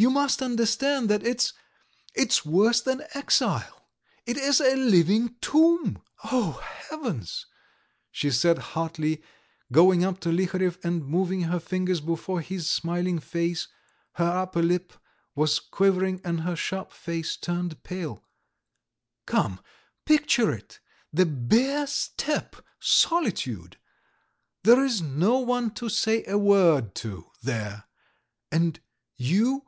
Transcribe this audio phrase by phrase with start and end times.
[0.00, 1.52] You must understand that it's...
[2.14, 3.88] it's worse than exile.
[4.26, 6.00] It is a living tomb!
[6.22, 7.46] O Heavens!"
[8.12, 9.24] she said hotly,
[9.72, 13.66] going up to Liharev and moving her fingers before his smiling face;
[14.12, 14.92] her upper lip
[15.34, 18.22] was quivering, and her sharp face turned pale,
[19.26, 19.58] "Come,
[20.04, 20.78] picture it,
[21.12, 23.78] the bare steppe, solitude.
[24.62, 27.86] There is no one to say a word to there,
[28.52, 28.78] and
[29.16, 29.64] you